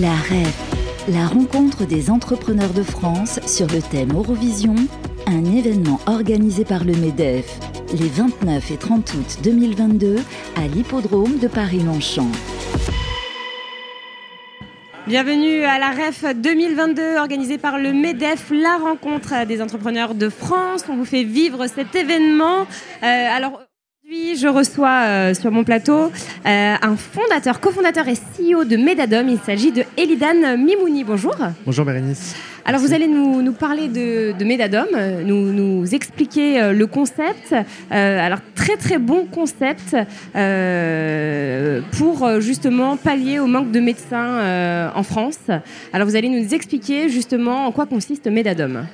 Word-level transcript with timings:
La 0.00 0.14
REF, 0.14 1.08
la 1.08 1.26
rencontre 1.26 1.84
des 1.84 2.08
entrepreneurs 2.08 2.72
de 2.72 2.84
France 2.84 3.40
sur 3.48 3.66
le 3.66 3.82
thème 3.82 4.12
Eurovision, 4.12 4.76
un 5.26 5.44
événement 5.44 5.98
organisé 6.06 6.64
par 6.64 6.84
le 6.84 6.92
MEDEF 6.92 7.58
les 7.98 8.08
29 8.08 8.70
et 8.70 8.76
30 8.76 9.14
août 9.14 9.38
2022 9.42 10.18
à 10.54 10.68
l'hippodrome 10.68 11.38
de 11.40 11.48
Paris-Longchamp. 11.48 12.30
Bienvenue 15.08 15.64
à 15.64 15.80
la 15.80 15.90
REF 15.90 16.24
2022 16.36 17.16
organisée 17.16 17.58
par 17.58 17.78
le 17.78 17.92
MEDEF, 17.92 18.52
la 18.52 18.76
rencontre 18.76 19.46
des 19.46 19.60
entrepreneurs 19.60 20.14
de 20.14 20.28
France. 20.28 20.84
On 20.88 20.94
vous 20.94 21.06
fait 21.06 21.24
vivre 21.24 21.66
cet 21.66 21.96
événement. 21.96 22.68
Euh, 23.02 23.36
alors 23.36 23.67
aujourd'hui, 24.08 24.36
je 24.36 24.48
reçois 24.48 25.02
euh, 25.04 25.34
sur 25.34 25.50
mon 25.50 25.64
plateau 25.64 26.10
euh, 26.46 26.74
un 26.80 26.96
fondateur, 26.96 27.60
cofondateur 27.60 28.08
et 28.08 28.14
CEO 28.14 28.64
de 28.64 28.76
Medadom. 28.76 29.26
Il 29.28 29.38
s'agit 29.38 29.72
de 29.72 29.84
Elidan 29.96 30.56
Mimouni. 30.56 31.04
Bonjour. 31.04 31.36
Bonjour 31.66 31.84
Bérénice. 31.84 32.34
Alors 32.64 32.80
vous 32.80 32.92
allez 32.92 33.06
nous, 33.06 33.42
nous 33.42 33.52
parler 33.52 33.88
de, 33.88 34.32
de 34.38 34.44
Medadom, 34.44 34.86
euh, 34.94 35.22
nous, 35.24 35.52
nous 35.52 35.94
expliquer 35.94 36.60
euh, 36.60 36.72
le 36.72 36.86
concept. 36.86 37.54
Alors 37.90 38.40
très 38.54 38.76
très 38.76 38.98
bon 38.98 39.26
concept 39.26 39.96
pour 41.98 42.40
justement 42.40 42.96
pallier 42.96 43.38
au 43.38 43.46
manque 43.46 43.70
de 43.70 43.80
médecins 43.80 44.90
en 44.94 45.02
France. 45.02 45.38
Alors 45.92 46.06
vous 46.06 46.16
allez 46.16 46.28
nous 46.28 46.54
expliquer 46.54 47.08
justement 47.08 47.66
en 47.66 47.72
quoi 47.72 47.86
consiste 47.86 48.26
Medadom. 48.26 48.84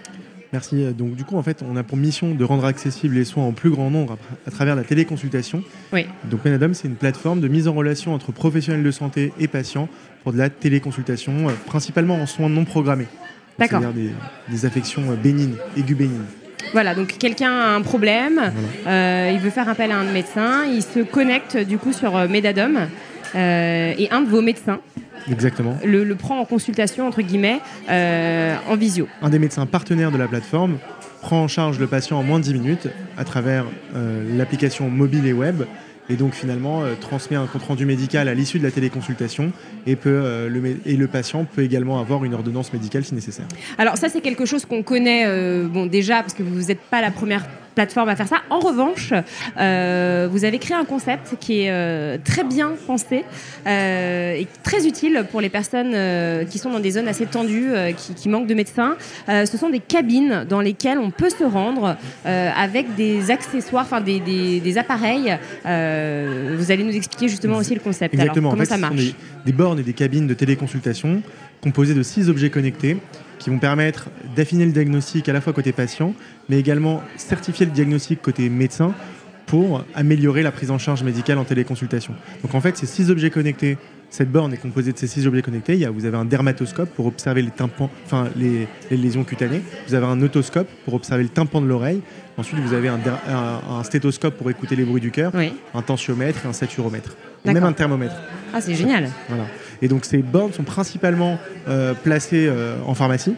Merci. 0.55 0.85
Donc 0.97 1.17
du 1.17 1.25
coup, 1.25 1.37
en 1.37 1.43
fait, 1.43 1.65
on 1.69 1.77
a 1.77 1.83
pour 1.83 1.99
mission 1.99 2.33
de 2.33 2.45
rendre 2.45 2.65
accessibles 2.65 3.17
les 3.17 3.25
soins 3.25 3.43
en 3.43 3.51
plus 3.51 3.71
grand 3.71 3.91
nombre 3.91 4.13
à, 4.13 4.49
à 4.49 4.53
travers 4.53 4.77
la 4.77 4.85
téléconsultation. 4.85 5.65
Oui. 5.93 6.07
Donc 6.31 6.45
Menadom, 6.45 6.75
c'est 6.75 6.87
une 6.87 6.95
plateforme 6.95 7.41
de 7.41 7.49
mise 7.49 7.67
en 7.67 7.73
relation 7.73 8.15
entre 8.15 8.31
professionnels 8.31 8.85
de 8.85 8.91
santé 8.93 9.33
et 9.41 9.49
patients 9.49 9.89
pour 10.23 10.33
de 10.33 10.39
la 10.39 10.51
téléconsultation, 10.51 11.49
euh, 11.49 11.53
principalement 11.67 12.15
en 12.15 12.27
soins 12.27 12.49
non 12.49 12.65
programmés. 12.65 13.09
D'accord. 13.59 13.81
C'est-à-dire 13.81 14.13
des, 14.49 14.55
des 14.55 14.65
affections 14.65 15.03
euh, 15.11 15.17
bénignes, 15.17 15.57
aiguës 15.77 15.99
bénignes. 15.99 16.21
Voilà, 16.73 16.95
donc 16.95 17.19
quelqu'un 17.19 17.51
a 17.51 17.75
un 17.75 17.83
problème, 17.83 18.41
euh, 18.87 19.33
il 19.35 19.41
veut 19.41 19.51
faire 19.51 19.69
appel 19.69 19.91
à 19.91 19.99
un 19.99 20.05
médecin, 20.05 20.67
il 20.67 20.83
se 20.83 21.01
connecte 21.01 21.57
du 21.57 21.79
coup 21.79 21.93
sur 21.93 22.29
Medadom 22.29 22.87
et 23.35 24.09
un 24.11 24.21
de 24.21 24.29
vos 24.29 24.43
médecins 24.43 24.81
Exactement. 25.31 25.77
le, 25.85 26.05
le 26.05 26.15
prend 26.15 26.39
en 26.39 26.45
consultation 26.45 27.07
entre 27.07 27.23
guillemets 27.23 27.61
euh, 27.91 28.57
en 28.69 28.77
visio. 28.77 29.09
Un 29.23 29.31
des 29.31 29.39
médecins 29.39 29.67
partenaires 29.67 30.11
de 30.11 30.19
la 30.19 30.29
plateforme 30.29 30.79
prend 31.23 31.43
en 31.43 31.49
charge 31.49 31.79
le 31.79 31.87
patient 31.87 32.19
en 32.19 32.23
moins 32.23 32.39
de 32.39 32.45
10 32.45 32.55
minutes 32.55 32.89
à 33.17 33.25
travers 33.25 33.65
euh, 33.95 34.37
l'application 34.37 34.91
mobile 34.91 35.27
et 35.27 35.33
web 35.33 35.63
et 36.11 36.17
donc 36.17 36.35
finalement 36.35 36.83
euh, 36.83 36.95
transmet 37.01 37.37
un 37.37 37.47
compte-rendu 37.47 37.87
médical 37.87 38.29
à 38.29 38.35
l'issue 38.35 38.59
de 38.59 38.65
la 38.65 38.71
téléconsultation 38.71 39.53
et, 39.87 39.97
peut, 39.97 40.11
euh, 40.11 40.49
le, 40.49 40.79
et 40.85 40.97
le 40.97 41.07
patient 41.07 41.47
peut 41.47 41.63
également 41.63 41.99
avoir 41.99 42.25
une 42.25 42.35
ordonnance 42.35 42.73
médicale 42.73 43.05
si 43.05 43.15
nécessaire. 43.15 43.47
Alors 43.79 43.97
ça 43.97 44.09
c'est 44.09 44.21
quelque 44.21 44.45
chose 44.45 44.67
qu'on 44.67 44.83
connaît 44.83 45.25
euh, 45.27 45.67
bon 45.67 45.87
déjà 45.87 46.21
parce 46.21 46.35
que 46.35 46.43
vous 46.43 46.67
n'êtes 46.67 46.81
pas 46.81 47.01
la 47.01 47.11
première 47.11 47.47
plateforme 47.75 48.09
à 48.09 48.17
faire 48.17 48.29
ça. 48.29 48.37
En 48.51 48.59
revanche, 48.61 49.13
euh, 49.59 50.29
vous 50.31 50.45
avez 50.45 50.59
créé 50.59 50.77
un 50.77 50.85
concept 50.85 51.35
qui 51.41 51.63
est 51.63 51.71
euh, 51.71 52.17
très 52.25 52.45
bien 52.45 52.73
pensé 52.87 53.25
euh, 53.67 54.35
et 54.35 54.47
très 54.63 54.87
utile 54.87 55.25
pour 55.31 55.41
les 55.41 55.49
personnes 55.49 55.95
qui 56.49 56.59
sont 56.59 56.71
dans 56.71 56.81
des 56.81 56.93
zones 56.93 57.09
assez 57.09 57.27
tendues, 57.27 57.71
qui, 57.97 58.15
qui 58.15 58.29
manquent 58.29 58.47
de 58.47 58.55
médecins. 58.55 58.97
Ce 59.29 59.57
sont 59.57 59.71
des 59.71 59.81
cabines 59.81 60.45
dans 60.49 60.61
lesquelles 60.61 60.99
on 60.99 61.11
peut 61.11 61.31
se 61.31 61.45
rendre 61.45 61.97
avec 62.25 62.95
des 62.95 63.31
accessoires, 63.31 63.85
enfin 63.85 64.01
des, 64.01 64.21
des- 64.21 64.61
des 64.61 64.79
appareils. 64.79 65.37
Vous 65.65 66.71
allez 66.73 66.85
nous 66.85 66.95
expliquer 66.97 67.29
justement 67.29 67.57
aussi 67.59 67.75
le 67.75 67.81
concept. 67.81 68.15
Exactement. 68.15 68.51
Alors, 68.51 68.53
comment 68.53 68.63
en 68.63 68.65
fait, 68.65 68.71
ça 68.71 68.77
ce 68.77 68.81
marche 68.81 68.97
sont 68.97 69.03
des, 69.03 69.15
des 69.47 69.53
bornes 69.53 69.79
et 69.79 69.83
des 69.83 69.93
cabines 69.93 70.27
de 70.27 70.35
téléconsultation 70.35 71.23
composées 71.63 71.95
de 71.95 72.03
six 72.03 72.29
objets 72.29 72.51
connectés 72.51 72.97
qui 73.45 73.51
vont 73.51 73.59
permettre 73.59 74.09
d'affiner 74.35 74.65
le 74.65 74.73
diagnostic 74.73 75.29
à 75.29 75.35
la 75.35 75.43
fois 75.43 75.53
côté 75.53 75.73
patient, 75.73 76.15
mais 76.49 76.59
également 76.59 77.03
certifier 77.17 77.67
le 77.67 77.73
diagnostic 77.73 78.23
côté 78.23 78.49
médecin 78.49 78.95
pour 79.45 79.85
améliorer 79.95 80.43
la 80.43 80.51
prise 80.51 80.71
en 80.71 80.79
charge 80.79 81.03
médicale 81.03 81.37
en 81.37 81.45
téléconsultation. 81.45 82.15
Donc 82.43 82.55
en 82.55 82.61
fait, 82.63 82.79
ces 82.79 82.87
six 82.87 83.11
objets 83.11 83.29
connectés, 83.29 83.77
cette 84.09 84.33
borne 84.33 84.55
est 84.55 84.57
composée 84.57 84.93
de 84.93 84.99
ces 84.99 85.07
six 85.07 85.27
objets 85.27 85.43
connectés. 85.43 85.75
Il 85.75 85.81
y 85.81 85.85
a, 85.85 85.91
vous 85.91 86.07
avez 86.07 86.17
un 86.17 86.25
dermatoscope 86.25 86.89
pour 86.95 87.05
observer 87.05 87.43
les 87.43 87.51
tympans, 87.51 87.91
enfin 88.07 88.29
les, 88.35 88.67
les 88.91 88.97
lésions 88.97 89.25
cutanées. 89.25 89.61
Vous 89.89 89.95
avez 89.95 90.07
un 90.07 90.23
otoscope 90.23 90.69
pour 90.87 90.95
observer 90.95 91.23
le 91.25 91.29
tympan 91.29 91.61
de 91.61 91.67
l'oreille. 91.67 92.01
Ensuite, 92.39 92.61
vous 92.61 92.73
avez 92.73 92.89
un, 92.89 92.97
der- 92.97 93.21
un- 93.29 93.77
un 93.81 93.85
stéthoscope 93.85 94.39
pour 94.39 94.49
écouter 94.51 94.75
les 94.75 94.85
bruits 94.85 95.03
du 95.03 95.11
cœur, 95.11 95.33
Oui. 95.35 95.53
un 95.75 95.83
tensiomètre 95.83 96.47
et 96.47 96.49
un 96.49 96.55
saturomètre. 96.55 97.15
Et 97.45 97.53
même 97.53 97.63
un 97.65 97.75
thermomètre. 97.75 98.15
Ah 98.55 98.63
c'est 98.63 98.75
génial. 98.75 99.11
Voilà. 99.29 99.45
Et 99.85 99.89
donc 99.89 100.07
ces 100.07 100.23
bornes 100.23 100.51
sont 100.55 100.63
principalement 100.63 101.39
euh, 101.69 101.93
placées 101.93 102.47
euh, 102.49 102.75
en 102.87 102.95
pharmacie, 102.95 103.37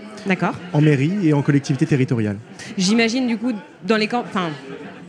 en 0.72 0.80
mairie 0.80 1.12
et 1.24 1.32
en 1.32 1.42
collectivité 1.42 1.86
territoriale. 1.86 2.36
J'imagine 2.78 3.26
du 3.26 3.36
coup 3.36 3.50
dans 3.84 3.96
les, 3.96 4.08
enfin, 4.14 4.50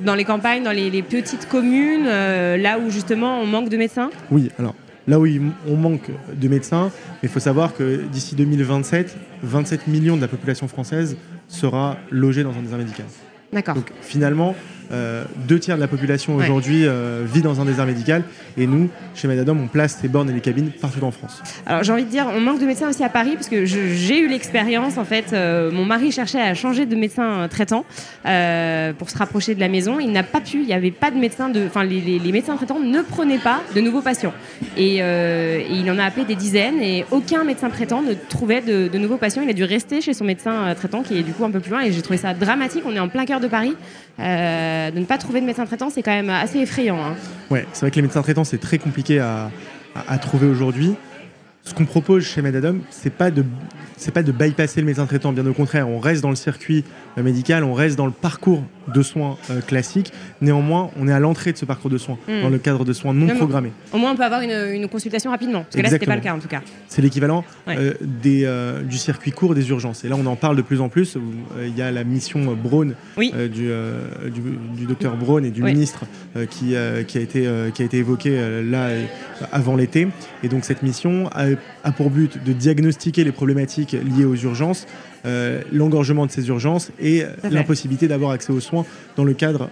dans 0.04 0.16
les 0.16 0.26
campagnes, 0.26 0.64
dans 0.64 0.72
les, 0.72 0.90
les 0.90 1.04
petites 1.04 1.48
communes, 1.48 2.08
euh, 2.08 2.58
là 2.58 2.80
où 2.80 2.90
justement 2.90 3.40
on 3.40 3.46
manque 3.46 3.70
de 3.70 3.78
médecins? 3.78 4.10
Oui, 4.32 4.50
alors 4.58 4.74
là 5.08 5.20
où 5.20 5.28
on 5.68 5.76
manque 5.76 6.10
de 6.34 6.48
médecins, 6.48 6.90
mais 7.22 7.30
il 7.30 7.30
faut 7.30 7.40
savoir 7.40 7.76
que 7.76 8.02
d'ici 8.12 8.34
2027, 8.34 9.16
27 9.44 9.86
millions 9.86 10.16
de 10.16 10.22
la 10.22 10.28
population 10.28 10.68
française 10.68 11.18
sera 11.48 11.98
logée 12.10 12.44
dans 12.44 12.58
un 12.58 12.64
désert 12.64 12.80
médical. 12.80 13.06
D'accord. 13.54 13.76
Donc 13.76 13.92
finalement, 14.02 14.56
euh, 14.92 15.24
deux 15.48 15.60
tiers 15.60 15.76
de 15.76 15.82
la 15.82 15.88
population 15.88 16.36
Ouais. 16.36 16.44
aujourd'hui 16.46 16.86
euh, 16.86 17.24
vit 17.32 17.42
dans 17.42 17.60
un 17.62 17.66
désert 17.66 17.86
médical 17.86 18.24
et 18.58 18.68
nous, 18.68 18.90
chez 19.16 19.28
Medadom, 19.28 19.58
on 19.62 19.68
place 19.68 19.98
ces 20.02 20.08
bornes 20.08 20.30
et 20.30 20.34
les 20.34 20.40
cabines 20.42 20.72
partout 20.72 21.04
en 21.04 21.12
France. 21.12 21.42
Alors 21.66 21.84
j'ai 21.84 21.92
envie 21.92 22.06
de 22.06 22.10
dire, 22.10 22.26
on 22.36 22.40
manque 22.40 22.60
de 22.60 22.66
médecins 22.66 22.90
aussi 22.90 23.04
à 23.04 23.10
Paris 23.10 23.32
parce 23.36 23.50
que 23.50 23.66
j'ai 23.66 24.20
eu 24.20 24.28
l'expérience 24.28 24.98
en 24.98 25.06
fait. 25.06 25.34
euh, 25.34 25.72
mon 25.72 25.86
mari 25.86 26.12
cherchait 26.12 26.42
à 26.42 26.54
changer 26.54 26.86
de 26.86 26.96
médecin 26.96 27.48
traitant 27.50 27.86
pour 28.98 29.10
se 29.10 29.18
rapprocher 29.18 29.56
de 29.56 29.60
la 29.60 29.68
maison. 29.70 30.00
Il 30.00 30.12
n'a 30.12 30.24
pas 30.24 30.42
pu. 30.42 30.60
Il 30.62 30.66
n'y 30.68 30.74
avait 30.74 30.92
pas 30.92 31.12
de 31.12 31.18
médecin 31.18 31.50
de. 31.50 31.66
Enfin, 31.68 31.84
les, 31.84 32.02
les- 32.02 32.20
les 32.20 32.32
médecins 32.32 32.56
traitants 32.56 32.80
ne 32.80 33.02
prenaient 33.02 33.38
pas 33.38 33.62
de 33.76 33.82
nouveaux 33.82 34.02
patients. 34.02 34.34
Et, 34.76 34.98
et 34.98 35.66
il 35.72 35.90
en 35.92 35.98
a 36.00 36.04
appelé 36.06 36.26
des 36.26 36.36
dizaines 36.36 36.82
et 36.82 37.06
aucun 37.12 37.44
médecin 37.44 37.70
traitant 37.70 38.02
ne 38.02 38.14
trouvait 38.14 38.62
de, 38.62 38.88
de 38.88 38.98
nouveaux 38.98 39.18
patients. 39.18 39.42
Il 39.44 39.50
a 39.50 39.54
dû 39.54 39.64
rester 39.64 40.02
chez 40.02 40.14
son 40.14 40.26
médecin 40.26 40.74
traitant 40.76 41.04
qui 41.04 41.18
est 41.18 41.24
du 41.24 41.32
coup 41.32 41.46
un 41.46 41.52
peu 41.52 41.60
plus 41.60 41.72
loin. 41.72 41.82
Et 41.82 41.92
j'ai 41.92 42.02
trouvé 42.02 42.18
ça 42.18 42.34
dramatique. 42.34 42.84
On 42.86 42.96
est 42.96 43.00
en 43.00 43.10
plein 43.10 43.26
cœur 43.26 43.40
de 43.40 43.48
Paris. 43.48 43.76
Euh, 44.20 44.77
de 44.92 45.00
ne 45.00 45.06
pas 45.06 45.18
trouver 45.18 45.42
de 45.42 45.46
médecin 45.46 45.66
traitant, 45.66 45.90
c'est 45.90 46.02
quand 46.04 46.12
même 46.12 46.30
assez 46.30 46.60
effrayant. 46.60 46.98
hein. 47.00 47.16
Ouais, 47.50 47.66
c'est 47.74 47.82
vrai 47.82 47.92
que 47.92 47.96
les 47.98 48.02
médecins 48.04 48.22
traitants, 48.22 48.44
c'est 48.44 48.58
très 48.60 48.78
compliqué 48.78 49.20
à 49.20 49.50
trouver 50.20 50.48
aujourd'hui. 50.48 50.96
Ce 51.68 51.74
qu'on 51.74 51.86
propose 51.86 52.24
chez 52.24 52.42
Medadom, 52.42 52.78
c'est 52.90 53.10
pas 53.14 53.30
de 53.30 53.44
c'est 54.00 54.12
pas 54.14 54.22
de 54.22 54.32
bypasser 54.32 54.80
le 54.80 54.86
médecin 54.86 55.08
traitant, 55.08 55.34
bien 55.34 55.44
au 55.48 55.54
contraire, 55.54 55.90
on 55.90 55.98
reste 55.98 56.22
dans 56.22 56.30
le 56.30 56.36
circuit 56.36 56.84
euh, 57.18 57.24
médical, 57.24 57.64
on 57.64 57.74
reste 57.74 57.98
dans 57.98 58.06
le 58.06 58.12
parcours 58.12 58.62
de 58.94 59.02
soins 59.02 59.38
euh, 59.50 59.60
classique. 59.60 60.14
Néanmoins, 60.40 60.92
on 61.00 61.08
est 61.08 61.12
à 61.12 61.20
l'entrée 61.20 61.52
de 61.52 61.58
ce 61.58 61.66
parcours 61.66 61.90
de 61.90 61.98
soins, 61.98 62.20
Mm. 62.28 62.42
dans 62.44 62.50
le 62.50 62.60
cadre 62.60 62.86
de 62.86 62.94
soins 62.94 63.16
non 63.16 63.28
programmés. 63.36 63.72
Au 63.92 63.98
moins, 63.98 64.12
on 64.12 64.16
peut 64.16 64.24
avoir 64.24 64.42
une, 64.42 64.52
une 64.52 64.88
consultation 64.88 65.32
rapidement. 65.32 65.64
Parce 65.64 65.76
que 65.78 65.82
là, 65.82 65.90
c'était 65.90 66.06
pas 66.06 66.16
le 66.16 66.22
cas 66.22 66.36
Exactement. 66.36 66.60
en 66.60 66.62
tout 66.62 66.68
cas. 66.68 66.74
C'est 66.88 67.02
l'équivalent 67.02 67.44
Ouais. 67.66 67.76
euh, 67.80 67.94
des, 68.02 68.44
euh, 68.46 68.84
du 68.84 68.98
circuit 69.00 69.32
court 69.32 69.56
des 69.56 69.68
urgences. 69.72 70.06
Et 70.06 70.10
là, 70.10 70.16
on 70.16 70.26
en 70.28 70.36
parle 70.36 70.58
de 70.58 70.62
plus 70.62 70.80
en 70.80 70.90
plus. 70.90 71.18
Il 71.60 71.76
y 71.76 71.82
a 71.82 71.92
la 71.92 72.04
mission 72.04 72.56
Braun 72.56 72.92
Oui. 73.18 73.34
du, 73.52 73.70
du, 74.32 74.42
du 74.78 74.86
docteur 74.86 75.18
Braun 75.18 75.44
et 75.44 75.50
du 75.50 75.64
Oui. 75.64 75.72
ministre 75.74 76.06
qui, 76.52 76.76
qui, 77.08 77.18
a 77.18 77.22
été, 77.22 77.50
qui 77.74 77.82
a 77.82 77.86
été 77.86 77.98
évoqué 77.98 78.30
euh, 78.38 78.62
là 78.64 78.90
avant 79.52 79.76
l'été. 79.76 80.08
Et 80.44 80.50
donc, 80.50 80.66
cette 80.66 80.84
mission 80.84 81.32
a, 81.84 81.90
a 81.90 81.92
pour 81.92 82.10
but 82.10 82.44
de 82.44 82.54
diagnostiquer 82.54 83.24
les 83.24 83.32
problématiques 83.32 83.92
liées 83.94 84.26
aux 84.26 84.36
urgences, 84.36 84.86
euh, 85.26 85.62
l'engorgement 85.72 86.26
de 86.26 86.32
ces 86.32 86.48
urgences 86.48 86.92
et 87.00 87.24
euh, 87.24 87.28
l'impossibilité 87.52 88.08
d'avoir 88.08 88.32
accès 88.32 88.52
aux 88.54 88.60
soins 88.60 88.86
dans 89.16 89.24
le 89.24 89.34
cadre 89.34 89.70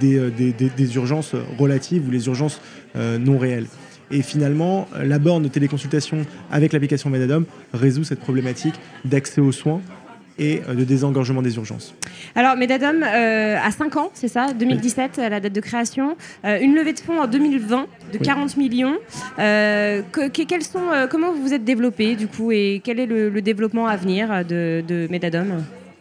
des, 0.00 0.16
euh, 0.18 0.30
des, 0.30 0.52
des- 0.52 0.70
des 0.70 0.94
urgences 0.96 1.34
relatives 1.58 2.06
ou 2.08 2.10
les 2.10 2.26
urgences 2.26 2.60
euh, 2.96 3.18
non 3.18 3.38
réelles. 3.38 3.66
Et 4.10 4.22
finalement, 4.22 4.86
la 5.02 5.18
borne 5.18 5.42
de 5.42 5.48
téléconsultation 5.48 6.26
avec 6.50 6.72
l'application 6.72 7.08
Medadom 7.10 7.44
résout 7.72 8.04
cette 8.04 8.20
problématique 8.20 8.74
d'accès 9.04 9.40
aux 9.40 9.50
soins 9.52 9.80
et 10.38 10.62
euh, 10.68 10.74
de 10.74 10.84
désengorgement 10.84 11.42
des 11.42 11.56
urgences. 11.56 11.94
Alors, 12.34 12.56
Medadom, 12.56 13.02
euh, 13.02 13.56
à 13.62 13.70
5 13.70 13.96
ans, 13.96 14.10
c'est 14.14 14.28
ça 14.28 14.52
2017, 14.52 15.18
la 15.18 15.40
date 15.40 15.52
de 15.52 15.60
création. 15.60 16.16
Euh, 16.44 16.58
une 16.60 16.74
levée 16.74 16.92
de 16.92 17.00
fonds 17.00 17.20
en 17.20 17.26
2020 17.26 17.86
de 18.12 18.18
Oui. 18.18 18.24
40 18.24 18.56
millions. 18.56 18.94
Euh, 19.38 20.02
que- 20.12 20.28
que- 20.28 20.42
quels 20.42 20.62
sont, 20.62 20.90
euh, 20.92 21.06
comment 21.06 21.32
vous 21.32 21.42
vous 21.42 21.52
êtes 21.54 21.64
développé, 21.64 22.16
du 22.16 22.26
coup, 22.26 22.50
et 22.52 22.80
quel 22.84 22.98
est 23.00 23.06
le, 23.06 23.28
le 23.30 23.42
développement 23.42 23.86
à 23.86 23.96
venir 23.96 24.44
de, 24.44 24.82
de 24.86 25.06
Medadom 25.10 25.46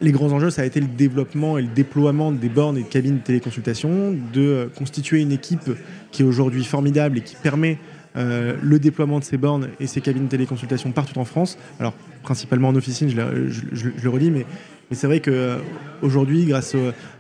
Les 0.01 0.11
grands 0.11 0.31
enjeux, 0.31 0.49
ça 0.49 0.63
a 0.63 0.65
été 0.65 0.79
le 0.79 0.87
développement 0.87 1.57
et 1.57 1.61
le 1.61 1.67
déploiement 1.67 2.31
des 2.31 2.49
bornes 2.49 2.77
et 2.77 2.83
de 2.83 2.87
cabines 2.87 3.17
de 3.19 3.23
téléconsultation, 3.23 4.15
de 4.33 4.69
constituer 4.77 5.21
une 5.21 5.31
équipe 5.31 5.69
qui 6.11 6.21
est 6.23 6.25
aujourd'hui 6.25 6.63
formidable 6.63 7.19
et 7.19 7.21
qui 7.21 7.35
permet 7.35 7.77
le 8.15 8.77
déploiement 8.77 9.19
de 9.19 9.23
ces 9.23 9.37
bornes 9.37 9.69
et 9.79 9.87
ces 9.87 10.01
cabines 10.01 10.25
de 10.25 10.29
téléconsultation 10.29 10.91
partout 10.91 11.17
en 11.19 11.25
France. 11.25 11.57
Alors, 11.79 11.93
principalement 12.21 12.69
en 12.69 12.75
officine, 12.75 13.09
je 13.09 13.15
le, 13.15 13.49
je, 13.49 13.89
le 14.01 14.09
redis, 14.09 14.31
mais, 14.31 14.45
mais 14.89 14.95
c'est 14.95 15.07
vrai 15.07 15.19
qu'aujourd'hui, 15.19 16.45
grâce, 16.45 16.75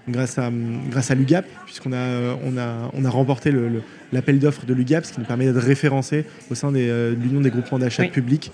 grâce, 0.07 0.37
à, 0.37 0.51
grâce 0.89 1.11
à 1.11 1.15
l'UGAP, 1.15 1.45
puisqu'on 1.65 1.93
a, 1.93 2.35
on 2.45 2.57
a, 2.57 2.91
on 2.93 3.05
a 3.05 3.09
remporté 3.09 3.51
l'appel 4.11 4.39
d'offres 4.39 4.65
de 4.65 4.73
l'UGAP, 4.73 5.05
ce 5.05 5.13
qui 5.13 5.19
nous 5.19 5.25
permet 5.25 5.45
d'être 5.45 5.63
référencé 5.63 6.25
au 6.49 6.55
sein 6.55 6.71
des, 6.71 6.87
de 6.87 7.17
l'Union 7.21 7.41
des 7.41 7.49
groupements 7.49 7.79
d'achat 7.79 8.05
publics, 8.05 8.51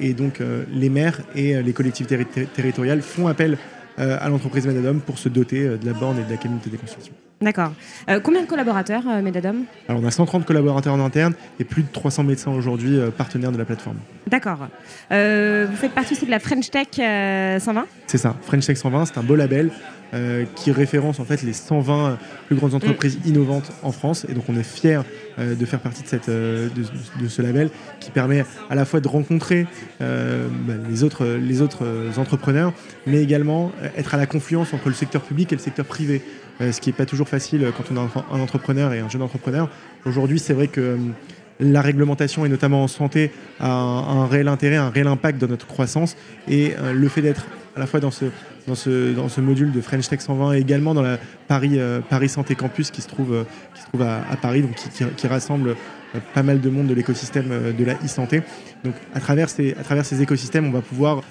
et 0.00 0.12
donc 0.12 0.40
les 0.72 0.88
maires 0.90 1.20
et 1.34 1.62
les 1.62 1.72
collectivités 1.72 2.26
territoriales 2.54 3.00
font 3.00 3.28
appel 3.28 3.56
à 3.98 4.28
l'entreprise 4.28 4.66
Medadom 4.66 5.00
pour 5.00 5.18
se 5.18 5.28
doter 5.28 5.64
de 5.64 5.86
la 5.86 5.92
borne 5.92 6.18
et 6.18 6.24
de 6.24 6.30
la 6.30 6.36
cabine 6.36 6.58
de 6.58 6.64
téléconsultation. 6.64 7.14
D'accord. 7.42 7.72
Euh, 8.08 8.20
combien 8.20 8.42
de 8.42 8.46
collaborateurs, 8.46 9.02
euh, 9.08 9.20
Medadom? 9.20 9.64
Alors, 9.88 10.00
on 10.00 10.06
a 10.06 10.10
130 10.10 10.44
collaborateurs 10.46 10.94
en 10.94 11.00
interne 11.00 11.34
et 11.58 11.64
plus 11.64 11.82
de 11.82 11.88
300 11.92 12.22
médecins 12.24 12.52
aujourd'hui 12.52 12.98
euh, 12.98 13.10
partenaires 13.10 13.52
de 13.52 13.58
la 13.58 13.64
plateforme. 13.64 13.96
D'accord. 14.28 14.58
vous 15.10 15.76
faites 15.76 15.92
partie 15.92 16.14
aussi 16.14 16.24
de 16.24 16.30
la 16.30 16.38
French 16.38 16.70
Tech 16.70 16.88
120 16.94 17.86
C'est 18.06 18.18
ça. 18.18 18.36
French 18.42 18.66
Tech 18.66 18.76
120, 18.76 19.06
c'est 19.06 19.18
un 19.18 19.22
beau 19.22 19.34
label 19.34 19.70
qui 20.54 20.72
référence 20.72 21.20
en 21.20 21.24
fait 21.24 21.42
les 21.42 21.54
120 21.54 22.18
plus 22.46 22.56
grandes 22.56 22.74
entreprises 22.74 23.18
mm. 23.18 23.28
innovantes 23.28 23.72
en 23.82 23.92
France. 23.92 24.26
Et 24.28 24.34
donc, 24.34 24.44
on 24.48 24.56
est 24.56 24.62
fiers 24.62 25.00
de 25.38 25.64
faire 25.64 25.80
partie 25.80 26.02
de, 26.02 26.08
cette, 26.08 26.28
de, 26.28 27.28
ce 27.28 27.40
label 27.40 27.70
qui 28.00 28.10
permet 28.10 28.44
à 28.68 28.74
la 28.74 28.84
fois 28.84 29.00
de 29.00 29.08
rencontrer 29.08 29.66
bah, 30.00 30.06
les, 30.90 31.02
autres, 31.02 31.24
les 31.24 31.62
autres 31.62 31.86
entrepreneurs, 32.18 32.74
mais 33.06 33.22
également 33.22 33.72
être 33.96 34.14
à 34.14 34.18
la 34.18 34.26
confluence 34.26 34.74
entre 34.74 34.88
le 34.88 34.94
secteur 34.94 35.22
public 35.22 35.50
et 35.52 35.56
le 35.56 35.62
secteur 35.62 35.86
privé. 35.86 36.20
ce 36.60 36.78
qui 36.78 36.90
n'est 36.90 36.96
pas 36.96 37.06
toujours 37.06 37.28
facile 37.30 37.66
quand 37.74 37.84
on 37.90 37.96
est 37.96 38.10
un 38.32 38.40
entrepreneur 38.40 38.92
et 38.92 39.00
un 39.00 39.08
jeune 39.08 39.22
entrepreneur. 39.22 39.70
Aujourd'hui, 40.04 40.38
c'est 40.38 40.52
vrai 40.52 40.68
que 40.68 40.80
euh, 40.80 40.96
la 41.60 41.80
réglementation, 41.80 42.44
et 42.44 42.48
notamment 42.48 42.82
en 42.82 42.88
santé, 42.88 43.30
a 43.60 43.70
un, 43.70 44.26
réel 44.26 44.48
intérêt, 44.48 44.76
un 44.76 44.90
réel 44.90 45.06
impact 45.06 45.40
dans 45.40 45.46
notre 45.46 45.66
croissance. 45.66 46.16
Et 46.48 46.72
euh, 46.78 46.92
le 46.92 47.08
fait 47.08 47.22
d'être 47.22 47.46
à 47.76 47.80
la 47.80 47.86
fois 47.86 48.00
dans 48.00 48.10
ce, 48.10 48.26
dans 48.66 48.74
ce, 48.74 49.12
dans 49.12 49.28
ce 49.28 49.40
module 49.40 49.72
de 49.72 49.80
French 49.80 50.08
Tech 50.08 50.20
120 50.20 50.54
et 50.54 50.58
également 50.58 50.94
dans 50.94 51.02
la 51.02 51.18
Paris, 51.48 51.78
euh, 51.78 52.00
Paris 52.00 52.28
Santé 52.28 52.54
Campus 52.54 52.90
qui 52.90 53.02
se 53.02 53.08
trouve, 53.08 53.44
qui 53.74 53.82
se 53.82 53.86
trouve 53.86 54.02
à, 54.02 54.22
Paris, 54.40 54.62
donc 54.62 54.74
qui, 55.16 55.26
rassemble 55.26 55.76
pas 56.34 56.42
mal 56.42 56.60
de 56.60 56.68
monde 56.68 56.88
de 56.88 56.94
l'écosystème 56.94 57.72
de 57.76 57.84
la 57.84 57.94
e-santé. 57.94 58.42
Donc 58.84 58.94
à 59.14 59.20
travers, 59.20 59.48
ces, 59.48 59.74
à 59.74 59.82
travers 59.82 60.04
ces 60.04 60.20
écosystèmes, 60.20 60.66
on 60.66 60.72
va 60.72 60.82
pouvoir 60.82 61.22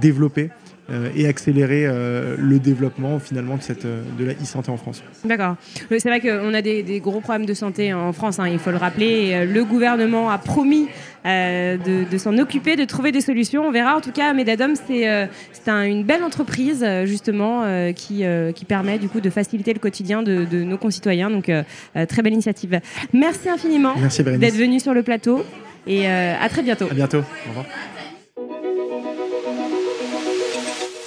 développer 0.00 0.50
euh, 0.50 0.77
et 1.14 1.26
accélérer 1.26 1.86
euh, 1.86 2.34
le 2.38 2.58
développement 2.58 3.18
finalement 3.18 3.56
de, 3.56 3.62
cette, 3.62 3.84
euh, 3.84 4.02
de 4.18 4.24
la 4.24 4.32
e-santé 4.32 4.70
en 4.70 4.78
France. 4.78 5.02
D'accord. 5.24 5.56
C'est 5.90 6.08
vrai 6.08 6.20
qu'on 6.20 6.54
a 6.54 6.62
des, 6.62 7.00
gros 7.00 7.20
problèmes 7.20 7.46
de 7.46 7.54
santé 7.54 7.92
en 7.92 8.12
France, 8.12 8.38
hein, 8.38 8.48
il 8.48 8.58
faut 8.58 8.70
le 8.70 8.78
rappeler. 8.78 9.44
le 9.44 9.64
gouvernement 9.64 10.30
a 10.30 10.38
promis 10.38 10.88
de, 11.24 12.18
s'en 12.18 12.38
occuper, 12.38 12.76
de 12.76 12.84
trouver 12.84 13.12
des 13.12 13.20
solutions. 13.20 13.66
On 13.66 13.70
verra. 13.70 13.96
En 13.96 14.00
tout 14.00 14.12
cas, 14.12 14.32
Medadom, 14.32 14.72
c'est 14.86 15.06
une 15.68 16.04
belle 16.04 16.22
entreprise 16.22 16.84
justement 17.04 17.64
qui, 17.94 18.24
qui 18.54 18.64
permet 18.64 18.98
du 18.98 19.08
coup 19.08 19.20
de 19.20 19.30
faciliter 19.30 19.74
le 19.74 19.78
quotidien 19.78 20.22
de, 20.22 20.44
de 20.44 20.64
nos 20.64 20.78
concitoyens. 20.78 21.30
Donc, 21.30 21.50
très 22.08 22.22
belle 22.22 22.32
initiative. 22.32 22.80
Merci 23.12 23.48
infiniment 23.48 23.94
d'être 23.94 24.56
venu 24.56 24.80
sur 24.80 24.94
le 24.94 25.02
plateau 25.02 25.44
et 25.86 26.06
à 26.06 26.48
très 26.48 26.62
bientôt. 26.62 26.86
À 26.90 26.94
bientôt. 26.94 27.18
Au 27.18 27.48
revoir. 27.48 27.66